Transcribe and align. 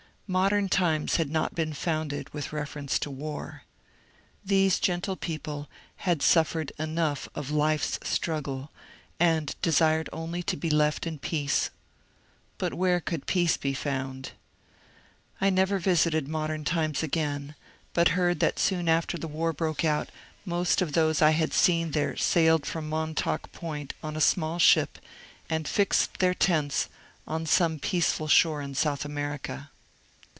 Modem 0.33 0.69
Times 0.69 1.17
had 1.17 1.29
not 1.29 1.55
been 1.55 1.73
founded 1.73 2.33
with 2.33 2.53
reference 2.53 2.97
to 2.99 3.11
war. 3.11 3.63
Those 4.45 4.79
gentle 4.79 5.17
people 5.17 5.67
had 6.07 6.21
suffered 6.21 6.71
enough 6.79 7.27
of 7.35 7.51
life's 7.51 7.99
struggle, 8.03 8.71
and 9.19 9.53
desired 9.61 10.07
only 10.13 10.41
to 10.43 10.55
be 10.55 10.69
left 10.69 11.05
in 11.05 11.19
peace. 11.19 11.69
But 12.57 12.73
where 12.73 13.01
could 13.01 13.25
peace 13.27 13.57
be 13.57 13.73
found? 13.73 14.31
I 15.41 15.49
never 15.49 15.79
visited 15.79 16.29
Modem 16.29 16.63
Times 16.63 17.03
again, 17.03 17.53
but 17.93 18.07
heard 18.15 18.39
that 18.39 18.57
soon 18.57 18.87
after 18.87 19.17
the 19.17 19.27
war 19.27 19.51
broke 19.51 19.83
out 19.83 20.07
most 20.45 20.81
of 20.81 20.93
those 20.93 21.21
I 21.21 21.31
had 21.31 21.51
seen 21.51 21.91
there 21.91 22.15
sailed 22.15 22.65
from 22.65 22.87
Montauk 22.87 23.51
Point 23.51 23.93
on 24.01 24.15
a 24.15 24.21
small 24.21 24.59
ship 24.59 24.97
and 25.49 25.67
fixed 25.67 26.19
their 26.19 26.33
tents 26.33 26.87
on 27.27 27.45
some 27.45 27.79
peaceful 27.79 28.29
shore 28.29 28.61
in 28.61 28.73
South 28.75 29.03
America. 29.03 29.69